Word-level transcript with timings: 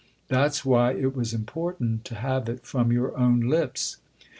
That's 0.29 0.65
why 0.65 0.93
it 0.93 1.15
was 1.15 1.31
important 1.31 2.05
to 2.05 2.15
have 2.15 2.49
it 2.49 2.65
from 2.65 2.91
your 2.91 3.15
own 3.15 3.39
lips." 3.41 3.97